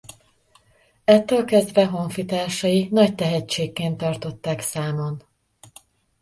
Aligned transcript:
Ettől 1.05 1.45
kezdve 1.45 1.85
honfitársai 1.85 2.87
nagy 2.91 3.15
tehetségként 3.15 3.97
tartották 3.97 4.59
számon. 4.61 5.23